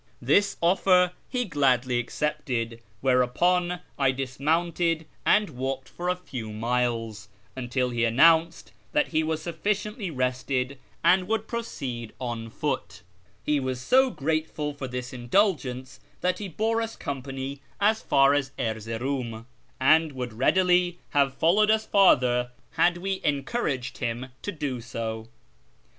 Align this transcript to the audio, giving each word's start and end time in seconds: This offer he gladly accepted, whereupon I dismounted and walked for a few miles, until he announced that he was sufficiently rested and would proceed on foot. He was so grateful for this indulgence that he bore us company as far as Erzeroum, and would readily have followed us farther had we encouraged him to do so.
This 0.19 0.57
offer 0.61 1.11
he 1.29 1.45
gladly 1.45 1.99
accepted, 1.99 2.81
whereupon 3.01 3.81
I 3.99 4.09
dismounted 4.11 5.05
and 5.27 5.51
walked 5.51 5.87
for 5.87 6.09
a 6.09 6.15
few 6.15 6.51
miles, 6.51 7.29
until 7.55 7.91
he 7.91 8.03
announced 8.03 8.71
that 8.93 9.09
he 9.09 9.21
was 9.21 9.43
sufficiently 9.43 10.09
rested 10.09 10.79
and 11.03 11.27
would 11.27 11.47
proceed 11.47 12.13
on 12.19 12.49
foot. 12.49 13.03
He 13.43 13.59
was 13.59 13.79
so 13.79 14.09
grateful 14.09 14.73
for 14.73 14.87
this 14.87 15.13
indulgence 15.13 15.99
that 16.21 16.39
he 16.39 16.47
bore 16.47 16.81
us 16.81 16.95
company 16.95 17.61
as 17.79 18.01
far 18.01 18.33
as 18.33 18.49
Erzeroum, 18.57 19.45
and 19.79 20.13
would 20.13 20.33
readily 20.33 20.97
have 21.09 21.35
followed 21.35 21.69
us 21.69 21.85
farther 21.85 22.49
had 22.71 22.97
we 22.97 23.21
encouraged 23.23 23.99
him 23.99 24.29
to 24.41 24.51
do 24.51 24.81
so. 24.81 25.27